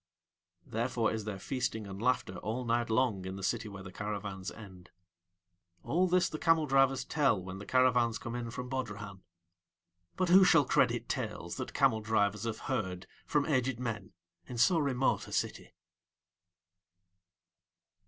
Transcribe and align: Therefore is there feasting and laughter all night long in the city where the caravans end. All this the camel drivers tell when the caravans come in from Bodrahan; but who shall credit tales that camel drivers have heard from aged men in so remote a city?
Therefore 0.65 1.11
is 1.13 1.25
there 1.25 1.37
feasting 1.37 1.85
and 1.85 2.01
laughter 2.01 2.37
all 2.39 2.65
night 2.65 2.89
long 2.89 3.23
in 3.23 3.35
the 3.35 3.43
city 3.43 3.69
where 3.69 3.83
the 3.83 3.91
caravans 3.91 4.49
end. 4.49 4.89
All 5.83 6.07
this 6.07 6.27
the 6.27 6.39
camel 6.39 6.65
drivers 6.65 7.05
tell 7.05 7.39
when 7.39 7.59
the 7.59 7.67
caravans 7.67 8.17
come 8.17 8.33
in 8.33 8.49
from 8.49 8.67
Bodrahan; 8.67 9.21
but 10.15 10.29
who 10.29 10.43
shall 10.43 10.65
credit 10.65 11.07
tales 11.07 11.57
that 11.57 11.75
camel 11.75 12.01
drivers 12.01 12.45
have 12.45 12.61
heard 12.61 13.05
from 13.27 13.45
aged 13.45 13.79
men 13.79 14.13
in 14.47 14.57
so 14.57 14.79
remote 14.79 15.27
a 15.27 15.31
city? 15.31 15.75